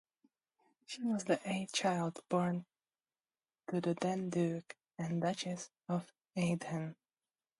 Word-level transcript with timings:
She 0.87 1.03
was 1.03 1.25
the 1.25 1.39
eighth 1.47 1.73
child 1.73 2.21
born 2.27 2.65
to 3.69 3.79
the 3.79 3.93
then 3.93 4.31
Duke 4.31 4.75
and 4.97 5.21
Duchess 5.21 5.69
of 5.87 6.11
Enghien. 6.35 6.95